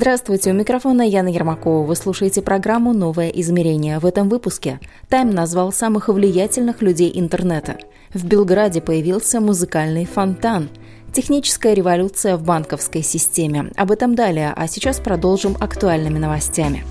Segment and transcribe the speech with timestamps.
[0.00, 1.84] Здравствуйте, у микрофона Яна Ермакова.
[1.84, 3.98] Вы слушаете программу «Новое измерение».
[3.98, 7.78] В этом выпуске «Тайм» назвал самых влиятельных людей интернета.
[8.14, 10.68] В Белграде появился музыкальный фонтан.
[11.12, 13.72] Техническая революция в банковской системе.
[13.74, 16.84] Об этом далее, а сейчас продолжим актуальными новостями.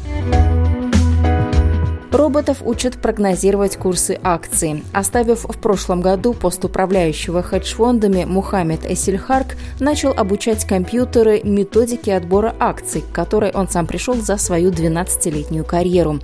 [2.18, 4.84] Роботов учат прогнозировать курсы акций.
[4.92, 13.02] Оставив в прошлом году пост управляющего хедж-фондами, Мухаммед Эсильхарк начал обучать компьютеры методике отбора акций,
[13.04, 16.20] к которой он сам пришел за свою 12-летнюю карьеру.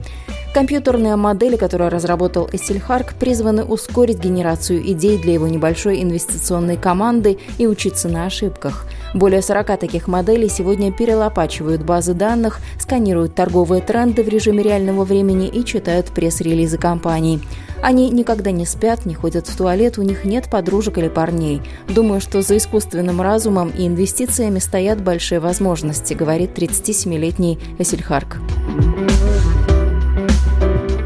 [0.53, 7.65] Компьютерные модели, которые разработал Эссельхарк, призваны ускорить генерацию идей для его небольшой инвестиционной команды и
[7.65, 8.85] учиться на ошибках.
[9.15, 15.47] Более 40 таких моделей сегодня перелопачивают базы данных, сканируют торговые тренды в режиме реального времени
[15.47, 17.41] и читают пресс-релизы компаний.
[17.81, 21.63] Они никогда не спят, не ходят в туалет, у них нет подружек или парней.
[21.87, 28.37] Думаю, что за искусственным разумом и инвестициями стоят большие возможности, говорит 37-летний Эсельхарк.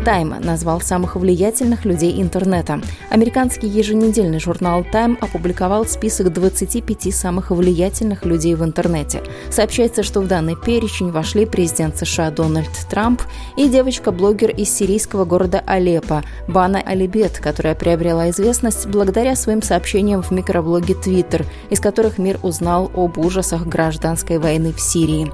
[0.08, 2.80] Time назвал самых влиятельных людей интернета.
[3.10, 9.22] Американский еженедельный журнал Time опубликовал список 25 самых влиятельных людей в интернете.
[9.50, 13.22] Сообщается, что в данный перечень вошли президент США Дональд Трамп
[13.58, 20.32] и девочка-блогер из сирийского города Алеппо Бана Алибет, которая приобрела известность благодаря своим сообщениям в
[20.32, 25.30] микроблоге Twitter, из которых мир узнал об ужасах гражданской войны в Сирии.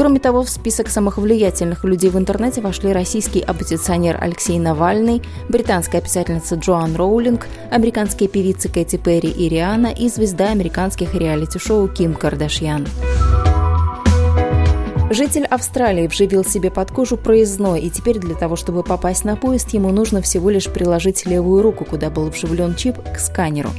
[0.00, 5.20] Кроме того, в список самых влиятельных людей в интернете вошли российский оппозиционер Алексей Навальный,
[5.50, 12.14] британская писательница Джоан Роулинг, американские певицы Кэти Перри и Риана и звезда американских реалити-шоу Ким
[12.14, 12.86] Кардашьян.
[15.12, 19.70] Житель Австралии вживил себе под кожу проездной, и теперь для того, чтобы попасть на поезд,
[19.70, 23.70] ему нужно всего лишь приложить левую руку, куда был вживлен чип, к сканеру.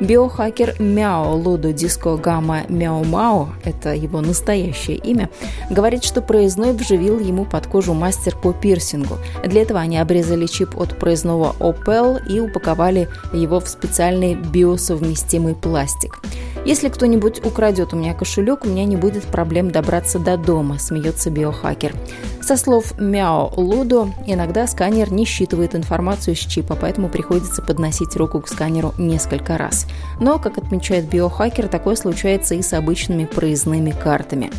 [0.00, 5.28] Биохакер Мяо Лудо Диско Гамма Мяо Мао, это его настоящее имя,
[5.68, 9.18] говорит, что проездной вживил ему под кожу мастер по пирсингу.
[9.44, 16.22] Для этого они обрезали чип от проездного Opel и упаковали его в специальный биосовместимый пластик.
[16.64, 21.30] Если кто-нибудь украдет у меня кошелек, у меня не будет проблем добраться до дома, смеется
[21.30, 21.94] биохакер.
[22.40, 28.40] Со слов Мяо Лудо, иногда сканер не считывает информацию с чипа, поэтому приходится подносить руку
[28.40, 29.86] к сканеру несколько раз.
[30.20, 34.50] Но, как отмечает биохакер, такое случается и с обычными проездными картами.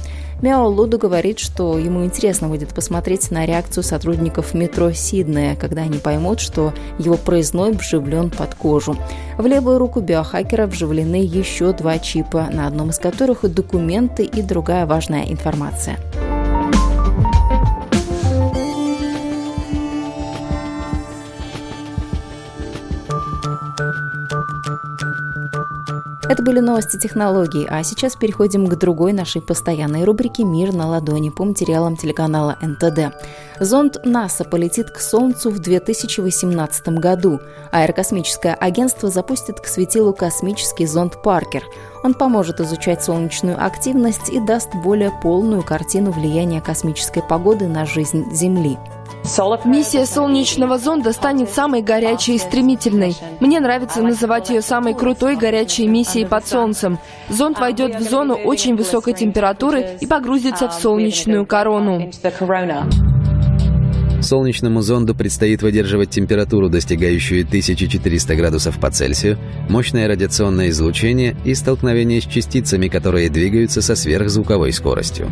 [0.42, 5.98] Мяо Луду говорит, что ему интересно будет посмотреть на реакцию сотрудников метро Сиднея, когда они
[5.98, 8.96] поймут, что его проездной вживлен под кожу.
[9.38, 14.86] В левую руку биохакера вживлены еще два чипа, на одном из которых документы и другая
[14.86, 15.98] важная информация.
[26.30, 31.32] Это были новости технологий, а сейчас переходим к другой нашей постоянной рубрике «Мир на ладони»
[31.32, 33.16] по материалам телеканала НТД.
[33.60, 37.40] Зонд НАСА полетит к Солнцу в 2018 году.
[37.72, 41.64] Аэрокосмическое агентство запустит к светилу космический зонд «Паркер».
[42.04, 48.32] Он поможет изучать солнечную активность и даст более полную картину влияния космической погоды на жизнь
[48.32, 48.78] Земли.
[49.66, 53.16] Миссия солнечного зонда станет самой горячей и стремительной.
[53.40, 57.00] Мне нравится называть ее самой крутой горячей миссией под Солнцем.
[57.30, 62.10] Зонд войдет в зону очень высокой температуры и погрузится в солнечную корону.
[64.22, 69.38] Солнечному зонду предстоит выдерживать температуру, достигающую 1400 градусов по Цельсию,
[69.70, 75.30] мощное радиационное излучение и столкновение с частицами, которые двигаются со сверхзвуковой скоростью.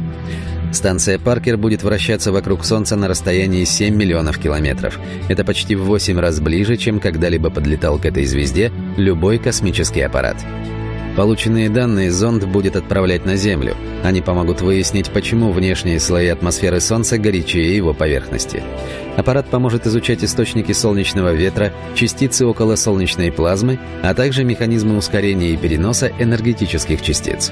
[0.72, 5.00] Станция Паркер будет вращаться вокруг Солнца на расстоянии 7 миллионов километров.
[5.30, 10.38] Это почти в 8 раз ближе, чем когда-либо подлетал к этой звезде любой космический аппарат.
[11.18, 13.76] Полученные данные зонд будет отправлять на Землю.
[14.04, 18.62] Они помогут выяснить, почему внешние слои атмосферы Солнца горячее его поверхности.
[19.18, 25.58] Аппарат поможет изучать источники солнечного ветра, частицы около солнечной плазмы, а также механизмы ускорения и
[25.58, 27.52] переноса энергетических частиц.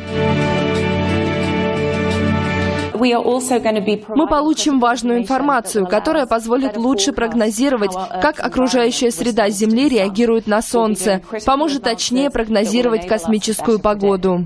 [2.96, 11.22] Мы получим важную информацию, которая позволит лучше прогнозировать, как окружающая среда Земли реагирует на Солнце,
[11.46, 14.46] поможет точнее прогнозировать космическую погоду.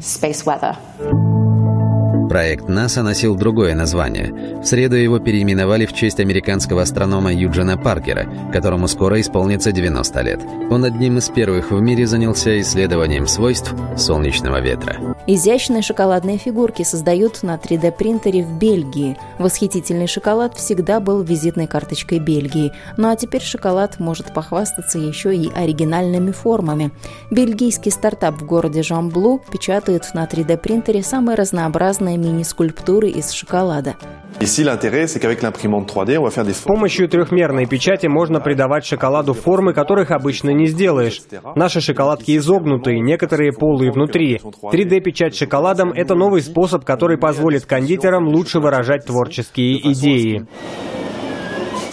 [2.30, 4.60] Проект НАСА носил другое название.
[4.62, 10.40] В среду его переименовали в честь американского астронома Юджина Паркера, которому скоро исполнится 90 лет.
[10.70, 14.98] Он одним из первых в мире занялся исследованием свойств солнечного ветра.
[15.26, 19.18] Изящные шоколадные фигурки создают на 3D-принтере в Бельгии.
[19.40, 22.74] Восхитительный шоколад всегда был визитной карточкой Бельгии.
[22.98, 26.92] Ну а теперь шоколад может похвастаться еще и оригинальными формами.
[27.31, 33.95] Бельгийский стартап в городе Жамблу печатает на 3D-принтере самые разнообразные мини-скульптуры из шоколада.
[34.39, 38.39] Ici, l'intérêt, c'est qu'avec l'imprimante 3D, on va faire des С помощью трехмерной печати можно
[38.39, 41.21] придавать шоколаду формы, которых обычно не сделаешь.
[41.56, 44.39] Наши шоколадки изогнутые, некоторые полые внутри.
[44.39, 50.45] 3D-печать шоколадом– это новый способ, который позволит кондитерам лучше выражать творческие идеи.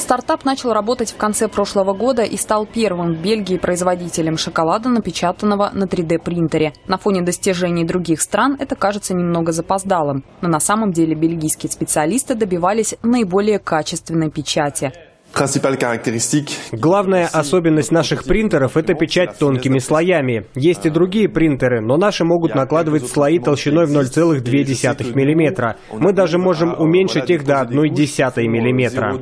[0.06, 5.72] Стартап начал работать в конце прошлого года и стал первым в Бельгии производителем шоколада, напечатанного
[5.74, 6.74] на 3D-принтере.
[6.86, 12.36] На фоне достижений других стран это кажется немного запоздалым, но на самом деле бельгийские специалисты
[12.36, 14.92] добивались наиболее качественной печати.
[16.72, 20.46] Главная особенность наших принтеров– это печать тонкими слоями.
[20.54, 25.76] Есть и другие принтеры, но наши могут накладывать слои толщиной в 0,2 мм.
[25.92, 29.18] Мы даже можем уменьшить их до 1,1 мм.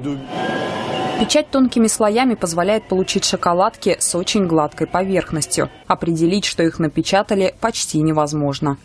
[1.24, 5.70] Печать тонкими слоями позволяет получить шоколадки с очень гладкой поверхностью.
[5.86, 8.76] Определить, что их напечатали, почти невозможно.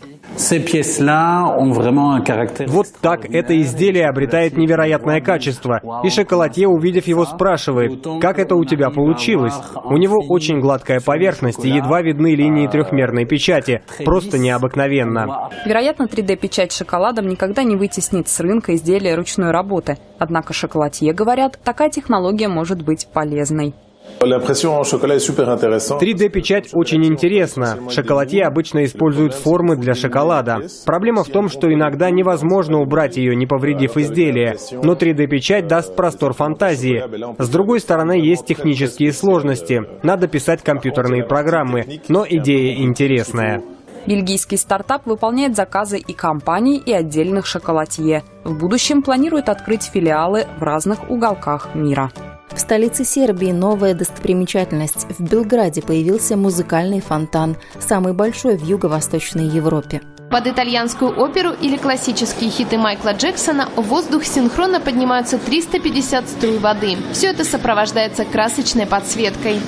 [2.66, 5.82] Вот так это изделие обретает невероятное качество.
[6.02, 9.54] И шоколадье, увидев его, спрашивает, как это у тебя получилось?
[9.84, 13.82] У него очень гладкая поверхность и едва видны линии трехмерной печати.
[14.06, 15.50] Просто необыкновенно.
[15.66, 19.98] Вероятно, 3D-печать шоколадом никогда не вытеснит с рынка изделия ручной работы.
[20.18, 23.74] Однако шоколадье говорят, такая технология может быть полезной.
[24.20, 25.98] L'impression en chocolat est super intéressant.
[25.98, 27.78] 3D-печать очень интересна.
[27.90, 30.58] Шоколадье обычно используют формы для шоколада.
[30.84, 34.56] Проблема в том, что иногда невозможно убрать ее, не повредив изделие.
[34.82, 37.02] Но 3D-печать даст простор фантазии.
[37.38, 39.80] С другой стороны, есть технические сложности.
[40.02, 42.00] Надо писать компьютерные программы.
[42.08, 43.62] Но идея интересная.
[44.06, 48.24] Бельгийский стартап выполняет заказы и компаний, и отдельных шоколадье.
[48.44, 52.10] В будущем планирует открыть филиалы в разных уголках мира.
[52.50, 55.06] В столице Сербии новая достопримечательность.
[55.18, 60.02] В Белграде появился музыкальный фонтан, самый большой в Юго-Восточной Европе.
[60.30, 66.96] Под итальянскую оперу или классические хиты Майкла Джексона в воздух синхронно поднимаются 350 струй воды.
[67.12, 69.60] Все это сопровождается красочной подсветкой.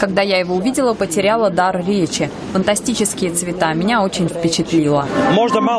[0.00, 2.30] Когда я его увидела, потеряла дар речи.
[2.52, 5.06] Фантастические цвета меня очень впечатлило.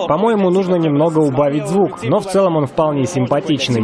[0.08, 3.82] По-моему, нужно немного убавить звук, но в целом он вполне симпатичный.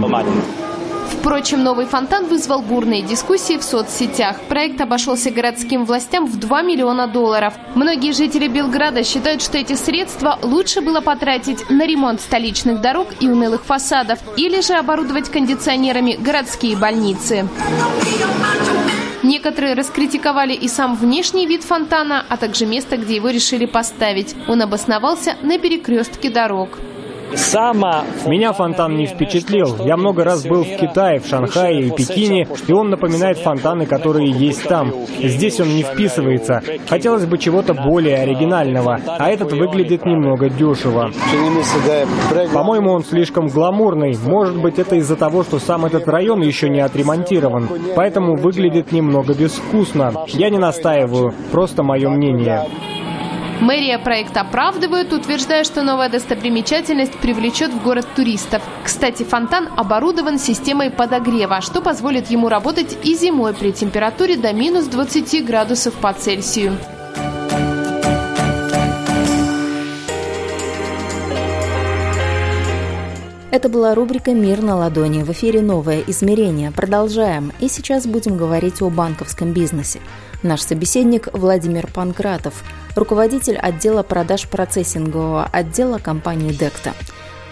[1.20, 4.38] Впрочем, новый фонтан вызвал бурные дискуссии в соцсетях.
[4.48, 7.54] Проект обошелся городским властям в 2 миллиона долларов.
[7.76, 13.28] Многие жители Белграда считают, что эти средства лучше было потратить на ремонт столичных дорог и
[13.28, 17.50] унылых фасадов, или же оборудовать кондиционерами городские больницы.
[19.30, 24.36] Некоторые раскритиковали и сам внешний вид фонтана, а также место, где его решили поставить.
[24.48, 26.80] Он обосновался на перекрестке дорог.
[28.26, 29.78] Меня фонтан не впечатлил.
[29.86, 34.30] Я много раз был в Китае, в Шанхае и Пекине, и он напоминает фонтаны, которые
[34.32, 34.92] есть там.
[35.20, 36.62] Здесь он не вписывается.
[36.88, 41.12] Хотелось бы чего-то более оригинального, а этот выглядит немного дешево.
[42.54, 44.18] По-моему, он слишком гламурный.
[44.24, 47.70] Может быть, это из-за того, что сам этот район еще не отремонтирован.
[47.96, 50.14] Поэтому выглядит немного безвкусно.
[50.28, 52.66] Я не настаиваю, просто мое мнение.
[53.62, 58.62] Мэрия проект оправдывает, утверждая, что новая достопримечательность привлечет в город туристов.
[58.84, 64.86] Кстати, фонтан оборудован системой подогрева, что позволит ему работать и зимой при температуре до минус
[64.86, 66.78] 20 градусов по Цельсию.
[73.52, 75.24] Это была рубрика «Мир на ладони».
[75.24, 76.72] В эфире «Новое измерение».
[76.72, 77.52] Продолжаем.
[77.60, 80.00] И сейчас будем говорить о банковском бизнесе.
[80.42, 82.64] Наш собеседник Владимир Панкратов,
[82.96, 86.94] руководитель отдела продаж процессингового отдела компании «Декта».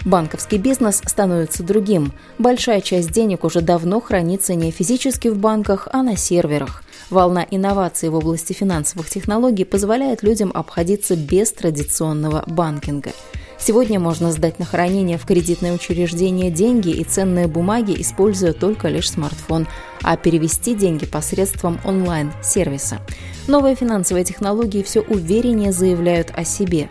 [0.04, 2.12] Банковский бизнес становится другим.
[2.38, 6.82] Большая часть денег уже давно хранится не физически в банках, а на серверах.
[7.10, 13.10] Волна инноваций в области финансовых технологий позволяет людям обходиться без традиционного банкинга.
[13.58, 19.10] Сегодня можно сдать на хранение в кредитное учреждение деньги и ценные бумаги, используя только лишь
[19.10, 19.66] смартфон,
[20.02, 22.98] а перевести деньги посредством онлайн-сервиса.
[23.48, 26.88] Новые финансовые технологии все увереннее заявляют о себе.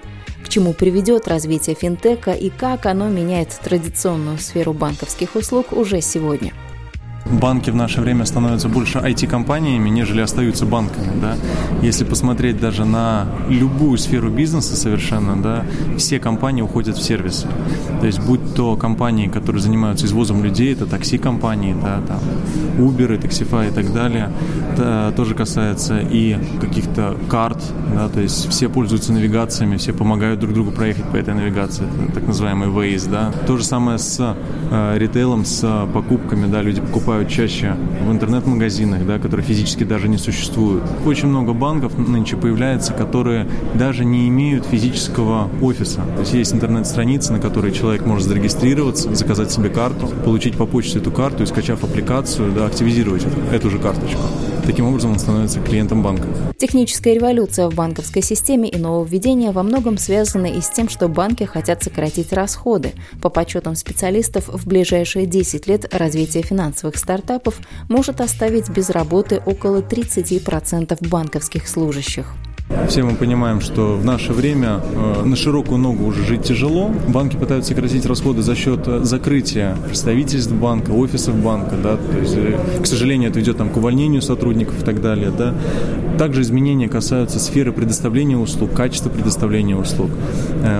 [0.58, 6.52] Чему приведет развитие финтека и как оно меняет традиционную сферу банковских услуг уже сегодня–
[7.32, 11.36] банки в наше время становятся больше IT-компаниями, нежели остаются банками, да.
[11.82, 15.64] Если посмотреть даже на любую сферу бизнеса совершенно, да,
[15.98, 17.48] все компании уходят в сервисы.
[18.00, 22.20] То есть будь то компании, которые занимаются извозом людей, это такси-компании, да, там,
[22.78, 24.32] Uber, Taxify и так далее,
[24.74, 27.62] это тоже касается и каких-то карт,
[27.94, 32.28] да, то есть все пользуются навигациями, все помогают друг другу проехать по этой навигации, так
[32.28, 33.32] называемый Waze, да.
[33.48, 34.36] То же самое с
[34.70, 40.18] э, ритейлом, с покупками, да, люди покупают чаще в интернет-магазинах, да, которые физически даже не
[40.18, 40.84] существуют.
[41.06, 46.02] Очень много банков нынче появляется, которые даже не имеют физического офиса.
[46.16, 51.00] То есть есть интернет-страница, на которой человек может зарегистрироваться, заказать себе карту, получить по почте
[51.00, 54.22] эту карту и, скачав аппликацию, да, активизировать эту же карточку.
[54.68, 56.28] Таким образом он становится клиентом банка.
[56.58, 61.46] Техническая революция в банковской системе и нововведения во многом связаны и с тем, что банки
[61.46, 62.92] хотят сократить расходы.
[63.22, 69.80] По подсчетам специалистов, в ближайшие 10 лет развитие финансовых стартапов может оставить без работы около
[69.80, 72.34] 30% банковских служащих.
[72.90, 76.92] Все мы понимаем, что в наше время э, на широкую ногу уже жить тяжело.
[77.08, 82.36] Банки пытаются сократить расходы за счет э, закрытия представительств банка, офисов банка, да, то есть,
[82.36, 85.54] э, к сожалению, это идет там к увольнению сотрудников и так далее, да.
[86.18, 90.10] Также изменения касаются сферы предоставления услуг, качества предоставления услуг.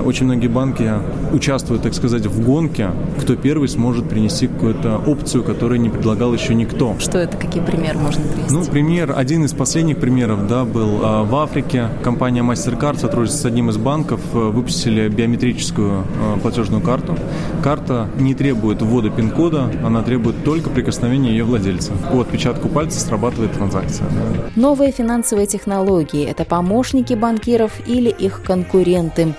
[0.04, 0.92] Очень многие банки
[1.32, 2.90] участвуют, так сказать, в гонке,
[3.20, 6.96] кто первый сможет принести какую-то опцию, которую не предлагал еще никто.
[6.98, 8.52] Что это, какие примеры можно привести?
[8.52, 11.77] Ну, пример, один из последних примеров, да, был в Африке.
[12.04, 17.18] Компания MasterCard сотрудничает с одним из банков, э, выпустили биометрическую э, платежную карту.
[17.64, 21.92] Карта не требует ввода пин-кода, она требует только прикосновения ее владельца.
[22.12, 24.08] По отпечатку пальца срабатывает транзакция.
[24.56, 29.34] Новые финансовые технологии– это помощники банкиров или их конкуренты.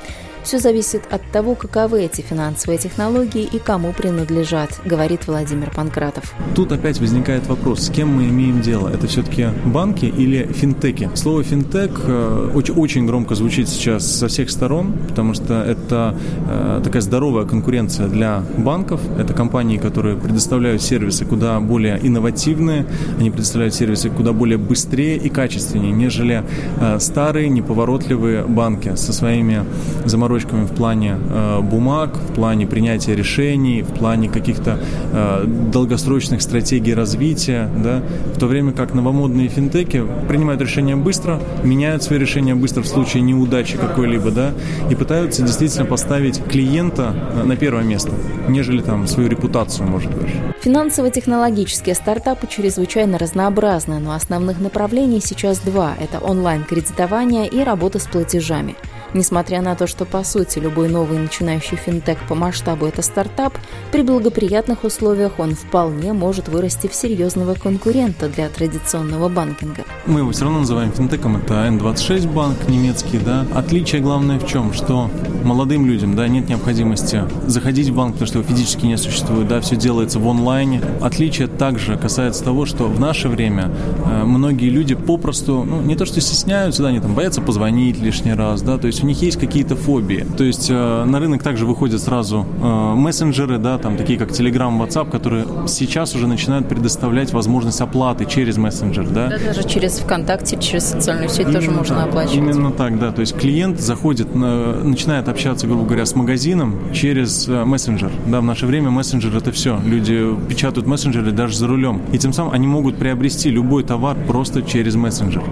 [0.48, 6.32] Все зависит от того, каковы эти финансовые технологии и кому принадлежат, говорит Владимир Панкратов.
[6.54, 8.88] Тут опять возникает вопрос, с кем мы имеем дело?
[8.88, 11.10] Это все-таки банки или финтеки?
[11.16, 16.16] Слово финтек э, очень, очень громко звучит сейчас со всех сторон, потому что это
[16.48, 19.02] э, такая здоровая конкуренция для банков.
[19.18, 22.86] Это компании, которые предоставляют сервисы куда более инновативные,
[23.20, 26.42] они предоставляют сервисы куда более быстрее и качественнее, нежели
[26.80, 29.66] э, старые неповоротливые банки со своими
[30.06, 34.78] замороченными строчками в плане э, бумаг, в плане принятия решений, в плане каких-то
[35.12, 38.02] э, долгосрочных стратегий развития, да,
[38.34, 43.22] в то время как новомодные финтеки принимают решения быстро, меняют свои решения быстро в случае
[43.22, 44.52] неудачи какой-либо, да,
[44.90, 48.12] и пытаются действительно поставить клиента э, на первое место,
[48.48, 50.28] нежели там свою репутацию, может быть.
[50.62, 58.76] Финансово-технологические стартапы чрезвычайно разнообразны, но основных направлений сейчас два– это онлайн-кредитование и работа с платежами–
[59.14, 63.54] Несмотря на то, что по сути любой новый начинающий финтех по масштабу это стартап,
[63.90, 69.84] при благоприятных условиях он вполне может вырасти в серьезного конкурента для традиционного банкинга.
[70.06, 73.46] Мы его все равно называем финтеком, это N26 банк немецкий, да.
[73.54, 75.10] Отличие главное в чем, что
[75.42, 79.60] молодым людям, да, нет необходимости заходить в банк, потому что его физически не существует, да,
[79.60, 80.82] все делается в онлайне.
[81.00, 83.70] Отличие также касается того, что в наше время
[84.04, 88.34] э, многие люди попросту, ну, не то что стесняются, да, они там боятся позвонить лишний
[88.34, 90.26] раз, да, то есть есть у них есть какие-то фобии.
[90.36, 94.76] То есть э, на рынок также выходят сразу э, мессенджеры, да, там такие как Telegram,
[94.78, 99.28] WhatsApp, которые сейчас уже начинают предоставлять возможность оплаты через мессенджер, да.
[99.28, 102.36] Да, даже через ВКонтакте, через социальную сеть именно тоже можно так, оплачивать.
[102.36, 103.12] Именно так, да.
[103.12, 108.10] То есть клиент заходит, на, начинает общаться, грубо говоря, с магазином через э, мессенджер.
[108.26, 109.78] Да, в наше время мессенджер это все.
[109.84, 112.02] Люди печатают мессенджеры даже за рулем.
[112.12, 115.44] И тем самым они могут приобрести любой товар просто через мессенджер.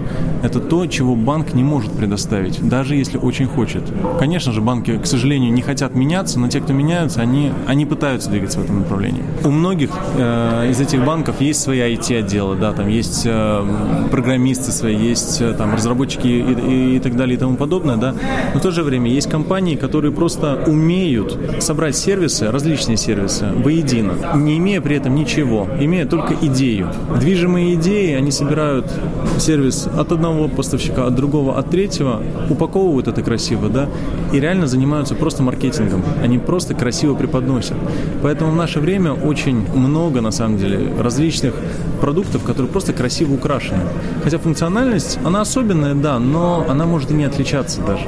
[0.43, 3.83] Это то, чего банк не может предоставить, даже если очень очень хочет.
[4.19, 8.31] Конечно же, банки, к сожалению, не хотят меняться, но те, кто меняются, они, они пытаются
[8.31, 9.21] двигаться в этом направлении.
[9.43, 13.65] У многих э, из этих банков есть свои IT-отделы, да, там есть э,
[14.09, 18.15] программисты свои, есть э, там разработчики и, и, и так далее и тому подобное, да.
[18.53, 24.13] Но в то же время есть компании, которые просто умеют собрать сервисы, различные сервисы воедино,
[24.35, 26.87] не имея при этом ничего, имея только идею.
[27.19, 28.91] Движимые идеи, они собирают
[29.37, 33.89] сервис от одного поставщика, от другого, от третьего, упаковывают это красиво, да,
[34.31, 36.01] и реально занимаются просто маркетингом.
[36.23, 37.75] Они просто красиво преподносят.
[38.23, 41.53] Поэтому в наше время очень много, на самом деле, различных
[41.99, 43.81] продуктов, которые просто красиво украшены.
[44.23, 48.05] Хотя функциональность, она особенная, да, но она может и не отличаться даже.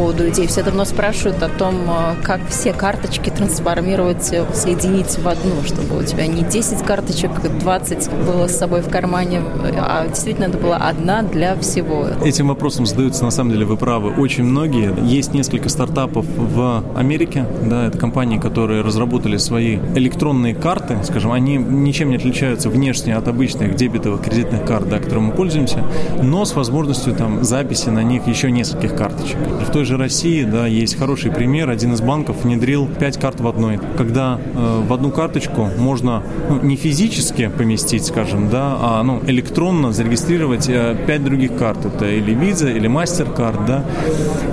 [0.00, 0.46] Поводу идеи.
[0.46, 5.98] Все давно спрашивают о том, э, как все карточки трансформировать, э, соединить в одну, чтобы
[5.98, 7.30] у тебя не 10 карточек,
[7.60, 9.42] 20 было с собой в кармане,
[9.78, 12.06] а действительно это была одна для всего.
[12.24, 14.94] Этим вопросом задаются, на самом деле, вы правы, очень многие.
[15.04, 21.56] Есть несколько стартапов в Америке, да, это компании, которые разработали свои электронные карты, скажем, они
[21.56, 25.84] ничем не отличаются внешне от обычных дебетовых кредитных карт, да, которыми мы пользуемся,
[26.22, 29.36] но с возможностью там записи на них еще нескольких карточек.
[29.68, 31.70] В той же России, да, есть хороший пример.
[31.70, 33.78] Один из банков внедрил 5 карт в одной.
[33.96, 39.92] Когда э, в одну карточку можно ну, не физически поместить, скажем, да, а ну, электронно
[39.92, 41.84] зарегистрировать э, 5 других карт.
[41.84, 43.84] Это или Visa, или MasterCard, да.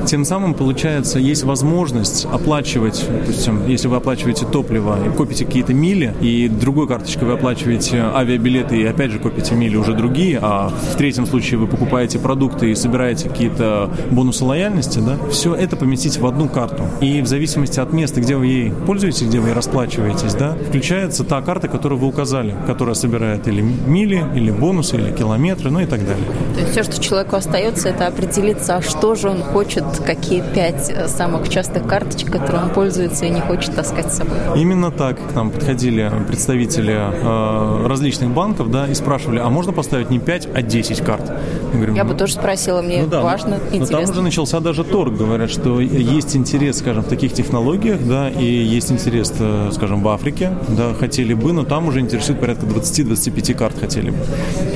[0.06, 6.14] Тем самым, получается, есть возможность оплачивать, допустим, если вы оплачиваете топливо и копите какие-то мили,
[6.22, 10.96] и другой карточкой вы оплачиваете авиабилеты и опять же копите мили уже другие, а в
[10.96, 16.26] третьем случае вы покупаете продукты и собираете какие-то бонусы лояльности, да, все это поместить в
[16.26, 16.84] одну карту.
[17.02, 21.42] И в зависимости от места, где вы ей пользуетесь, где вы расплачиваетесь, да, включается та
[21.42, 26.06] карта, которую вы указали, которая собирает или мили, или бонусы, или километры, ну и так
[26.06, 26.26] далее.
[26.54, 31.08] То есть все, что человеку остается, это определиться, что же он хочет, какие пять э,
[31.08, 34.38] самых частых карточек, которые он пользуется и не хочет таскать с собой.
[34.56, 40.10] Именно так к нам подходили представители э, различных банков, да, и спрашивали, а можно поставить
[40.10, 41.32] не 5, а 10 карт?
[41.72, 43.98] Мы говорим, Я ну, бы тоже спросила, мне ну, да, важно, но, интересно.
[43.98, 48.30] Но там уже начался даже торг, говорят, что есть интерес, скажем, в таких технологиях, да,
[48.30, 52.66] и есть интерес, э, скажем, в Африке, да, хотели бы, но там уже интересует порядка
[52.66, 54.18] 20-25 карт хотели бы.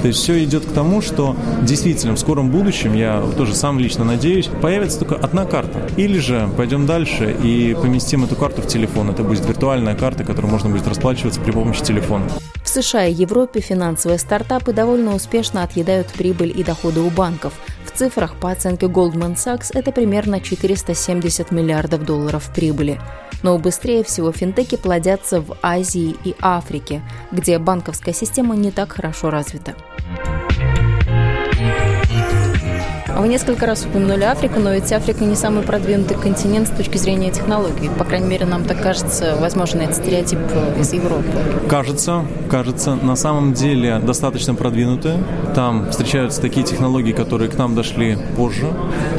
[0.01, 4.03] То есть все идет к тому, что действительно в скором будущем, я тоже сам лично
[4.03, 5.87] надеюсь, появится только одна карта.
[5.97, 9.09] Или же пойдем дальше и поместим эту карту в телефон.
[9.09, 12.25] Это будет виртуальная карта, которой можно будет расплачиваться при помощи телефона.
[12.63, 17.53] В США и Европе финансовые стартапы довольно успешно отъедают прибыль и доходы у банков.
[18.01, 22.99] Цифрах, по оценке Goldman Sachs, это примерно 470 миллиардов долларов прибыли.
[23.43, 29.29] Но быстрее всего финтеки плодятся в Азии и Африке, где банковская система не так хорошо
[29.29, 29.75] развита.
[33.21, 37.29] Вы несколько раз упомянули Африку, но ведь Африка не самый продвинутый континент с точки зрения
[37.29, 37.87] технологий.
[37.99, 40.39] По крайней мере, нам так кажется, возможно, это стереотип
[40.79, 41.27] из Европы.
[41.69, 42.95] Кажется, кажется.
[42.95, 45.23] На самом деле достаточно продвинутые.
[45.53, 48.65] Там встречаются такие технологии, которые к нам дошли позже.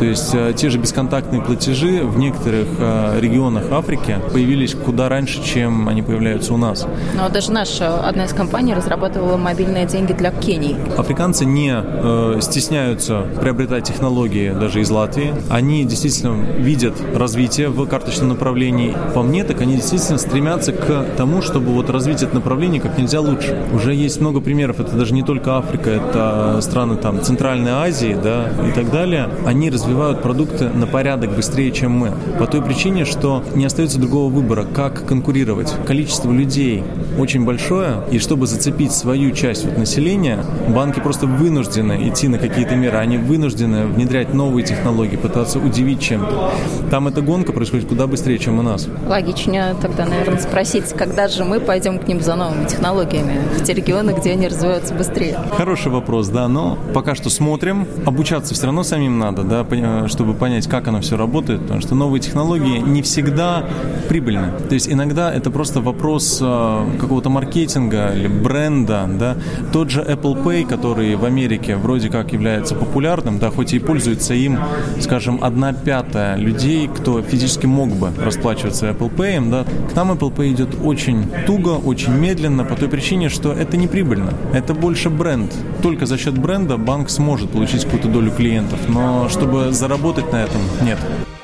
[0.00, 5.44] То есть э, те же бесконтактные платежи в некоторых э, регионах Африки появились куда раньше,
[5.44, 6.88] чем они появляются у нас.
[7.14, 10.76] Но даже наша одна из компаний разрабатывала мобильные деньги для Кении.
[10.98, 15.34] Африканцы не э, стесняются приобретать технологии даже из Латвии.
[15.50, 18.94] Они действительно видят развитие в карточном направлении.
[19.14, 23.20] По мне, так они действительно стремятся к тому, чтобы вот развить это направление как нельзя
[23.20, 23.56] лучше.
[23.72, 28.50] Уже есть много примеров, это даже не только Африка, это страны там Центральной Азии, да,
[28.68, 29.28] и так далее.
[29.46, 32.12] Они развивают продукты на порядок быстрее, чем мы.
[32.38, 35.74] По той причине, что не остается другого выбора, как конкурировать.
[35.86, 36.82] Количество людей
[37.18, 42.74] очень большое, и чтобы зацепить свою часть вот населения, банки просто вынуждены идти на какие-то
[42.76, 46.50] меры, они вынуждены внедрять новые технологии, пытаться удивить чем-то.
[46.90, 48.88] Там эта гонка происходит куда быстрее, чем у нас.
[49.06, 53.74] Логичнее тогда, наверное, спросить, когда же мы пойдем к ним за новыми технологиями в те
[53.74, 55.38] регионы, где они развиваются быстрее.
[55.56, 57.86] Хороший вопрос, да, но пока что смотрим.
[58.06, 59.66] Обучаться все равно самим надо, да,
[60.08, 63.64] чтобы понять, как оно все работает, потому что новые технологии не всегда
[64.08, 64.52] прибыльны.
[64.68, 69.36] То есть иногда это просто вопрос э, какого-то маркетинга или бренда, да.
[69.72, 74.34] Тот же Apple Pay, который в Америке вроде как является популярным, да, хоть и пользуется
[74.34, 74.58] им,
[75.00, 80.34] скажем, одна пятая людей, кто физически мог бы расплачиваться Apple Pay, да, к нам Apple
[80.34, 84.32] Pay идет очень туго, очень медленно, по той причине, что это не прибыльно.
[84.52, 85.52] Это больше бренд.
[85.82, 90.60] Только за счет бренда банк сможет получить какую-то долю клиентов, но чтобы заработать на этом,
[90.82, 90.98] нет.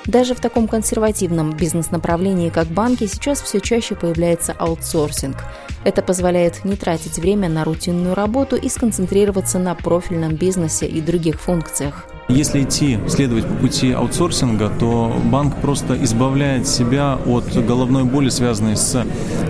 [0.08, 5.36] Даже в таком консервативном бизнес-направлении, как банки, сейчас все чаще появляется аутсорсинг.
[5.84, 11.38] Это позволяет не тратить время на рутинную работу и сконцентрироваться на профильном бизнесе и других
[11.38, 12.06] функциях.
[12.28, 18.76] Если идти, следовать по пути аутсорсинга, то банк просто избавляет себя от головной боли, связанной
[18.76, 19.02] с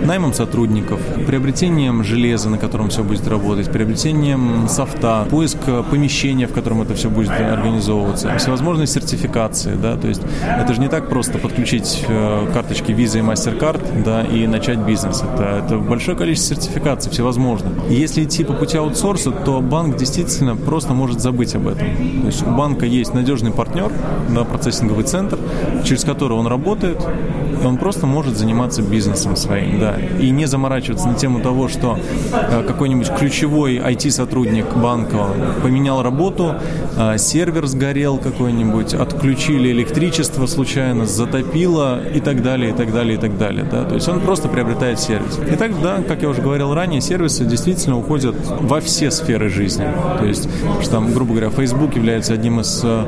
[0.05, 5.57] наймом сотрудников, приобретением железа, на котором все будет работать, приобретением софта, поиск
[5.91, 10.87] помещения, в котором это все будет организовываться, всевозможные сертификации, да, то есть это же не
[10.87, 15.21] так просто подключить э, карточки Visa и MasterCard, да, и начать бизнес.
[15.21, 17.73] Это, это большое количество сертификаций всевозможных.
[17.89, 21.87] Если идти по пути аутсорса, то банк действительно просто может забыть об этом.
[22.21, 23.91] То есть у банка есть надежный партнер,
[24.29, 25.37] да, процессинговый центр,
[25.83, 27.01] через который он работает,
[27.65, 31.99] он просто может заниматься бизнесом своим, да, и не заморачиваться на тему того, что
[32.31, 35.27] э, какой-нибудь ключевой IT-сотрудник банка
[35.63, 36.55] поменял работу,
[36.97, 43.19] э, сервер сгорел какой-нибудь, отключили электричество случайно, затопило и так далее, и так далее, и
[43.19, 45.39] так далее, да, то есть он просто приобретает сервис.
[45.51, 49.85] И так, да, как я уже говорил ранее, сервисы действительно уходят во все сферы жизни,
[50.19, 50.49] то есть,
[50.81, 53.05] что там, грубо говоря, Facebook является одним из э,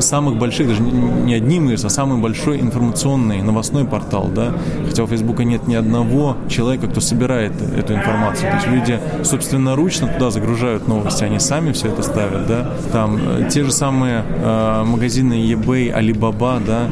[0.00, 4.52] самых больших, даже не одним из, а самый большой информационный новостной портал, да,
[4.88, 10.08] хотя у Фейсбука нет ни одного человека, кто собирает эту информацию, то есть люди собственноручно
[10.08, 14.82] туда загружают новости, они сами все это ставят, да, там э, те же самые э,
[14.84, 16.88] магазины eBay, Alibaba, да,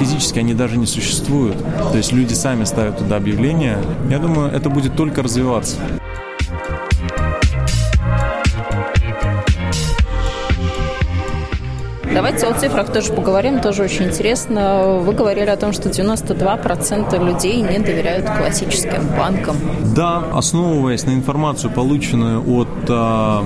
[0.00, 1.56] физически они даже не существуют,
[1.92, 5.76] то есть люди сами ставят туда объявления, я думаю, это будет только развиваться.
[12.12, 14.98] Давайте о цифрах тоже поговорим, тоже очень интересно.
[15.00, 19.56] Вы говорили о том, что 92% людей не доверяют классическим банкам.
[19.94, 23.40] Да, основываясь на информацию, полученную от э,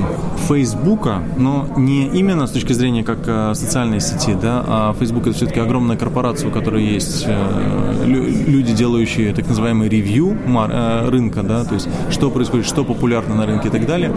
[1.37, 5.61] но не именно с точки зрения как э, социальной сети, да, а Facebook это все-таки
[5.61, 11.75] огромная корпорация, у которой есть э, люди, делающие так называемый ревью э, рынка, да, то
[11.75, 14.13] есть что происходит, что популярно на рынке и так далее,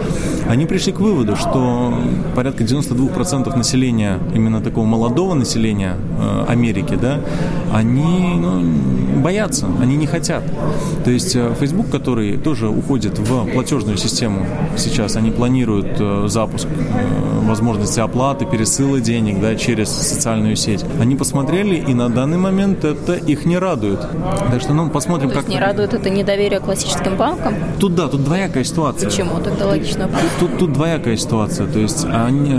[0.48, 1.94] они пришли к выводу, что
[2.34, 7.20] порядка 92% населения именно такого молодого населения э, Америки, да,
[7.72, 8.62] они ну,
[9.18, 10.42] боятся, они не хотят.
[11.04, 16.66] То есть э, Facebook, который тоже уходит в платежную систему сейчас, они планируют э, запуск
[17.48, 20.84] возможности оплаты, пересыла денег да, через социальную сеть.
[21.00, 24.00] Они посмотрели, и на данный момент это их не радует.
[24.50, 25.48] Так что, ну, посмотрим, То как...
[25.48, 27.54] не радует это недоверие классическим банкам?
[27.78, 29.08] Тут, да, тут двоякая ситуация.
[29.08, 29.40] Почему?
[29.40, 30.10] Тогда логично.
[30.38, 31.66] Тут, тут двоякая ситуация.
[31.66, 32.54] То есть они,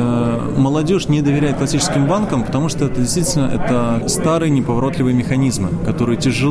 [0.57, 6.48] молодежь не доверяет классическим банкам, потому что это действительно это старые неповоротливые механизмы, которые тяжело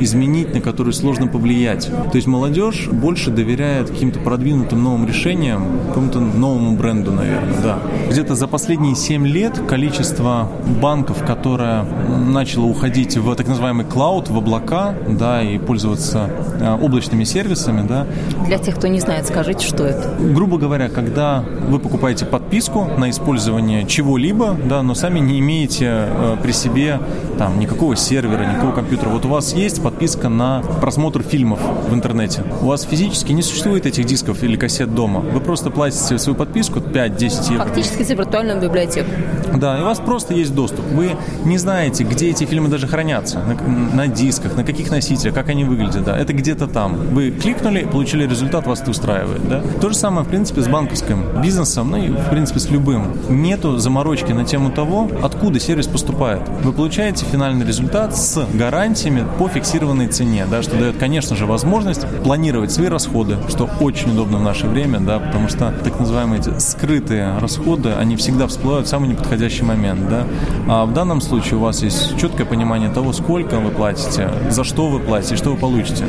[0.00, 1.86] изменить, на которые сложно повлиять.
[1.86, 7.78] То есть молодежь больше доверяет каким-то продвинутым новым решениям, какому-то новому бренду, наверное, да.
[8.10, 10.48] Где-то за последние 7 лет количество
[10.80, 17.24] банков, которое начало уходить в так называемый клауд, в облака, да, и пользоваться э, облачными
[17.24, 18.06] сервисами, да.
[18.46, 20.14] Для тех, кто не знает, скажите, что это?
[20.18, 26.36] Грубо говоря, когда вы покупаете подписку на использование чего-либо, да, но сами не имеете э,
[26.42, 27.00] при себе
[27.34, 29.08] там никакого сервера, никакого компьютера.
[29.10, 32.42] Вот у вас есть подписка на просмотр фильмов в интернете.
[32.62, 35.20] У вас физически не существует этих дисков или кассет дома.
[35.20, 37.64] Вы просто платите свою подписку 5-10 евро.
[37.64, 39.10] Фактически за виртуальную библиотеку.
[39.54, 40.84] Да, и у вас просто есть доступ.
[40.92, 41.12] Вы
[41.44, 43.40] не знаете, где эти фильмы даже хранятся.
[43.40, 43.54] На,
[43.94, 46.04] на дисках, на каких носителях, как они выглядят.
[46.04, 46.16] Да.
[46.16, 46.96] Это где-то там.
[47.12, 49.48] Вы кликнули, получили результат, вас это устраивает.
[49.48, 49.62] Да.
[49.80, 53.16] То же самое, в принципе, с банковским бизнесом, ну и, в принципе, с любым.
[53.28, 56.40] Нету заморочки на тему того, откуда сервис поступает.
[56.62, 62.06] Вы получаете финальный результат с гарантиями по фиксированной цене, да, что дает, конечно же, возможность
[62.22, 66.58] планировать свои расходы, что очень удобно в наше время, да, потому что так называемые эти
[66.58, 70.08] скрытые расходы, они всегда всплывают в самый неподходящий момент.
[70.08, 70.26] Да.
[70.68, 74.88] А в данном случае у вас есть четкое понимание того, сколько вы платите, за что
[74.88, 76.06] вы платите что вы получите.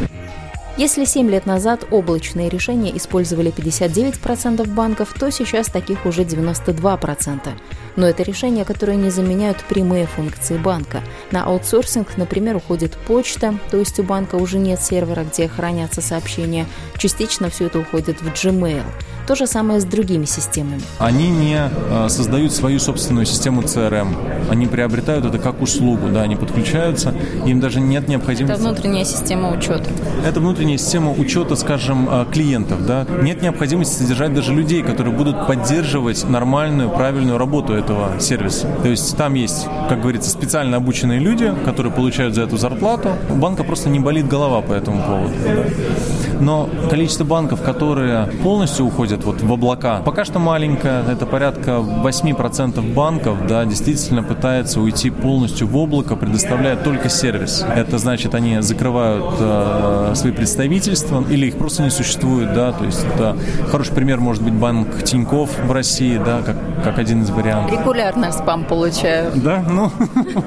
[0.78, 7.50] Если 7 лет назад облачные решения использовали 59% банков, то сейчас таких уже 92%.
[7.96, 11.02] Но это решения, которые не заменяют прямые функции банка.
[11.32, 16.66] На аутсорсинг, например, уходит почта, то есть у банка уже нет сервера, где хранятся сообщения.
[16.98, 18.84] Частично все это уходит в Gmail.
[19.28, 20.82] То же самое с другими системами.
[21.00, 24.52] Они не э, создают свою собственную систему CRM.
[24.52, 28.54] Они приобретают это как услугу, да, они подключаются, им даже нет необходимости...
[28.54, 29.86] Это внутренняя система учета.
[30.24, 33.08] Это внутренняя система учета, скажем, э, клиентов, да.
[33.22, 38.68] Нет необходимости содержать даже людей, которые будут поддерживать нормальную, правильную работу этого сервиса.
[38.82, 43.10] То есть там есть, как говорится, специально обученные люди, которые получают за эту зарплату.
[43.30, 45.34] У банка просто не болит голова по этому поводу.
[45.44, 46.25] Да.
[46.40, 51.04] Но количество банков, которые полностью уходят вот в облака, пока что маленькое.
[51.10, 57.66] Это порядка 8% банков, да, действительно пытается уйти полностью в облако, предоставляя только сервис.
[57.76, 63.04] Это значит, они закрывают э, свои представительства или их просто не существует, да, то есть
[63.06, 63.38] это
[63.70, 67.80] хороший пример может быть банк Тиньков в России, да, как, как один из вариантов.
[67.80, 69.32] Регулярно спам получаю.
[69.36, 69.92] Да, ну,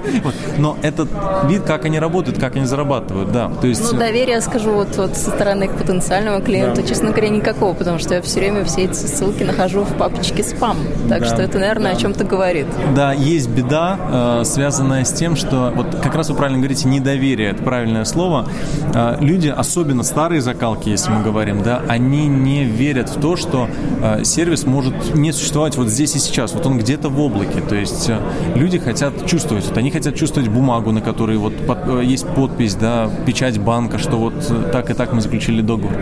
[0.59, 1.09] но этот
[1.45, 3.93] вид, как они работают, как они зарабатывают, да, то есть...
[3.93, 6.89] Ну, доверие, скажу, вот, вот со стороны потенциального клиента, да.
[6.89, 10.77] честно говоря, никакого, потому что я все время все эти ссылки нахожу в папочке спам.
[11.09, 11.27] Так да.
[11.27, 11.99] что это, наверное, да.
[11.99, 12.67] о чем-то говорит.
[12.95, 17.51] Да, есть беда, э, связанная с тем, что вот как раз вы правильно говорите, недоверие,
[17.51, 18.49] это правильное слово.
[18.95, 23.69] Э, люди, особенно старые закалки, если мы говорим, да, они не верят в то, что
[24.03, 26.53] э, сервис может не существовать вот здесь и сейчас.
[26.53, 27.61] Вот он где-то в облаке.
[27.61, 28.11] То есть
[28.55, 33.09] люди хотят чувствовать, вот они хотят чувствовать бумагу, на которой вот под, есть подпись, да,
[33.27, 35.93] печать банка, что вот так и так мы заключили договор.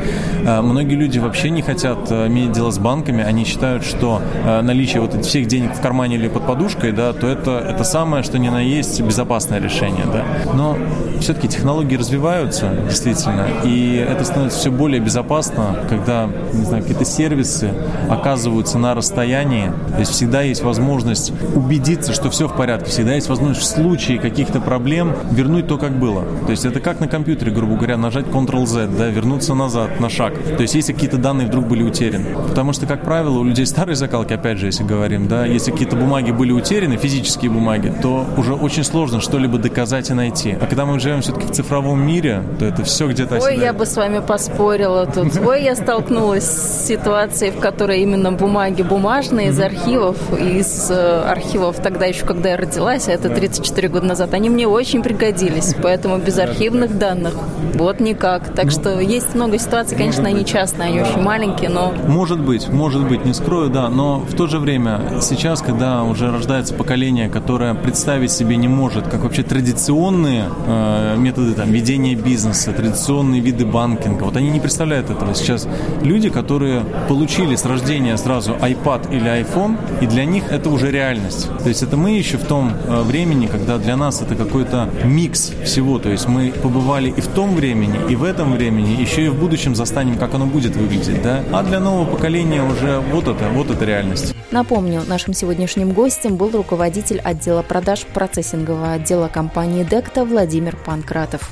[0.47, 4.63] Э, многие люди вообще не хотят э, иметь дело с банками, они считают, что э,
[4.63, 8.39] наличие вот всех денег в кармане или под подушкой, да, то это, это самое, что
[8.39, 10.25] ни на есть безопасное решение, да.
[10.55, 10.77] Но
[11.21, 17.73] все-таки технологии развиваются, действительно, и это становится все более безопасно, когда, не знаю, какие-то сервисы
[18.09, 23.29] оказываются на расстоянии, то есть всегда есть возможность убедиться, что все в порядке, всегда есть
[23.29, 26.25] возможность в случае каких-то проблем вернуть то, как было.
[26.47, 30.35] То есть это как на компьютере, грубо говоря, нажать Ctrl-Z, да, вернуться назад на шаг.
[30.57, 32.27] То есть если какие-то данные вдруг были утеряны.
[32.49, 35.97] Потому что, как правило, у людей старой закалки, опять же, если говорим, да, если какие-то
[35.97, 40.57] бумаги были утеряны, физические бумаги, то уже очень сложно что-либо доказать и найти.
[40.61, 43.39] А когда мы живем все-таки в цифровом мире, то это все где-то...
[43.41, 45.37] Ой, я бы с вами поспорила тут.
[45.39, 51.77] Ой, я столкнулась с ситуацией, в которой именно бумаги бумажные из архивов, из э, архивов
[51.77, 55.77] тогда еще, когда я родилась, а это 34 года назад, они мне очень пригодились.
[55.81, 57.35] Поэтому без архивных данных
[57.75, 58.53] вот никак.
[58.55, 61.95] Так что есть много ситуаций, конечно, они частные, они очень маленькие, но...
[62.09, 66.33] Может быть, может быть, не скрою, да, но в то же время сейчас, когда уже
[66.33, 72.73] рождается поколение, которое представить себе не может, как вообще традиционные э, методы там, ведения бизнеса,
[72.73, 75.35] традиционные виды банкинга, вот они не представляют этого.
[75.35, 75.69] Сейчас
[76.03, 81.49] люди, которые получили с рождения сразу iPad или iPhone, и для них это уже реальность.
[81.63, 85.53] То есть это мы еще в том э, времени, когда для нас это какой-то микс
[85.65, 89.29] всего, то есть мы побывали и в том времени, и в этом времени, еще и
[89.29, 91.43] в будущем застанем, как оно будет выглядеть, да?
[91.53, 94.35] А для нового поколения уже вот это, вот это реальность.
[94.51, 101.51] Напомню, нашим сегодняшним гостем был руководитель отдела продаж процессингового отдела компании «Декта» Владимир Панкратов.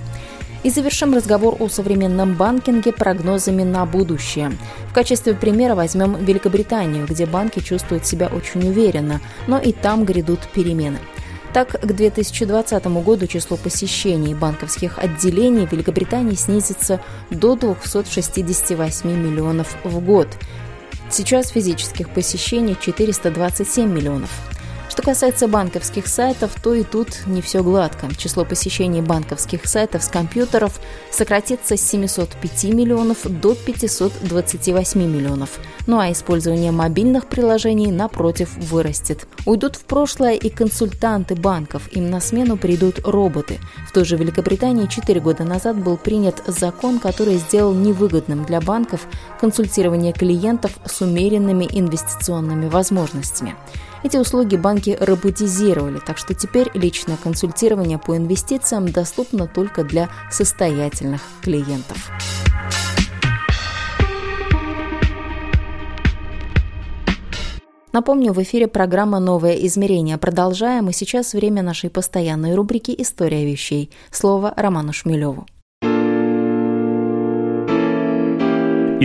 [0.63, 4.53] И завершим разговор о современном банкинге прогнозами на будущее.
[4.89, 10.41] В качестве примера возьмем Великобританию, где банки чувствуют себя очень уверенно, но и там грядут
[10.55, 10.99] перемены.
[11.53, 20.01] Так, к 2020 году число посещений банковских отделений в Великобритании снизится до 268 миллионов в
[20.01, 20.29] год.
[21.11, 24.31] Сейчас физических посещений 427 миллионов.
[24.95, 28.07] Что касается банковских сайтов, то и тут не все гладко.
[28.17, 30.79] Число посещений банковских сайтов с компьютеров
[31.11, 35.59] сократится с 705 миллионов до 528 миллионов.
[35.89, 39.27] Ну а использование мобильных приложений, напротив, вырастет.
[39.47, 43.59] Уйдут в прошлое и консультанты банков, им на смену придут роботы.
[43.89, 49.09] В той же Великобритании 4 года назад был принят закон, который сделал невыгодным для банков
[49.41, 53.57] консультирование клиентов с умеренными инвестиционными возможностями.
[54.05, 61.23] Эти услуги банки роботизировали, так что теперь личное консультирование по инвестициям доступно только для состоятельных
[61.41, 62.11] клиентов.
[67.93, 70.19] Напомню, в эфире программа «Новое измерение».
[70.19, 73.91] Продолжаем, и сейчас время нашей постоянной рубрики «История вещей».
[74.11, 75.47] Слово Роману Шмелеву.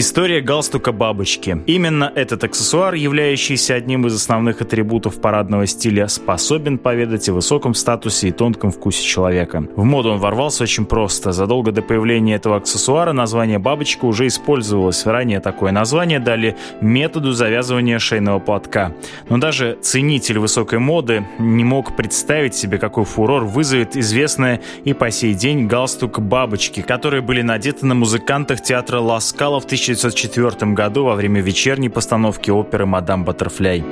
[0.01, 1.61] История галстука бабочки.
[1.65, 8.29] Именно этот аксессуар, являющийся одним из основных атрибутов парадного стиля, способен поведать о высоком статусе
[8.29, 9.67] и тонком вкусе человека.
[9.75, 11.33] В моду он ворвался очень просто.
[11.33, 15.05] Задолго до появления этого аксессуара название бабочка уже использовалось.
[15.05, 18.93] Ранее такое название дали методу завязывания шейного платка.
[19.27, 25.11] Но даже ценитель высокой моды не мог представить себе, какой фурор вызовет известная и по
[25.11, 31.05] сей день галстук бабочки, которые были надеты на музыкантах театра Ласкала в 1900 1904 году
[31.05, 33.83] во время вечерней постановки оперы «Мадам Баттерфляй».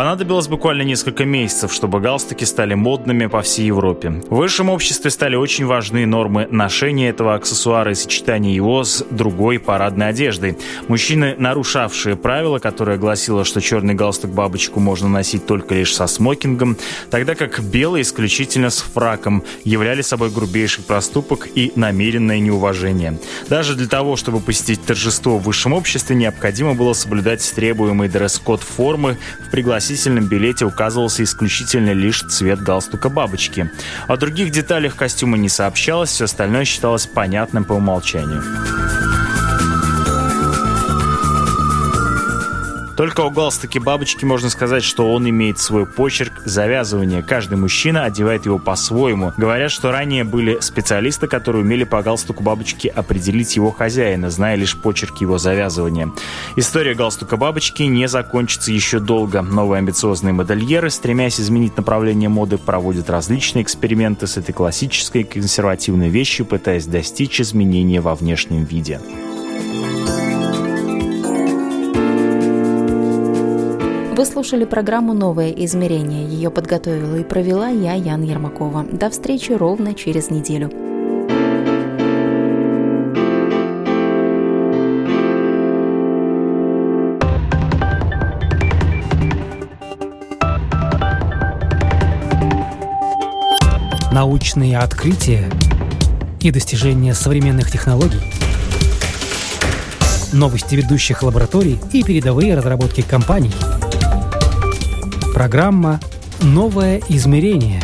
[0.00, 4.22] Понадобилось буквально несколько месяцев, чтобы галстуки стали модными по всей Европе.
[4.30, 9.58] В высшем обществе стали очень важны нормы ношения этого аксессуара и сочетания его с другой
[9.58, 10.56] парадной одеждой.
[10.88, 16.78] Мужчины, нарушавшие правила, которое гласило, что черный галстук-бабочку можно носить только лишь со смокингом,
[17.10, 23.18] тогда как белый исключительно с фраком, являли собой грубейший проступок и намеренное неуважение.
[23.50, 29.18] Даже для того, чтобы посетить торжество в высшем обществе, необходимо было соблюдать требуемый дресс-код формы
[29.46, 33.72] в пригласительном пригласительном билете указывался исключительно лишь цвет галстука бабочки.
[34.06, 38.40] О других деталях костюма не сообщалось, все остальное считалось понятным по умолчанию.
[43.00, 47.22] Только у галстуки бабочки можно сказать, что он имеет свой почерк завязывания.
[47.22, 49.32] Каждый мужчина одевает его по-своему.
[49.38, 54.76] Говорят, что ранее были специалисты, которые умели по галстуку бабочки определить его хозяина, зная лишь
[54.76, 56.10] почерк его завязывания.
[56.56, 59.40] История галстука бабочки не закончится еще долго.
[59.40, 66.44] Новые амбициозные модельеры, стремясь изменить направление моды, проводят различные эксперименты с этой классической консервативной вещью,
[66.44, 69.00] пытаясь достичь изменения во внешнем виде.
[74.20, 76.28] Вы слушали программу «Новое измерение».
[76.28, 78.84] Ее подготовила и провела я, Ян Ермакова.
[78.92, 80.70] До встречи ровно через неделю.
[94.12, 95.50] Научные открытия
[96.42, 98.20] и достижения современных технологий–
[100.34, 103.52] новости ведущих лабораторий и передовые разработки компаний–
[105.34, 106.00] Программа
[106.40, 107.80] «Новое измерение».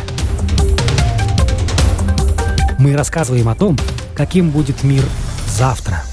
[2.77, 3.77] Мы рассказываем о том,
[4.15, 5.03] каким будет мир
[5.47, 6.03] завтра.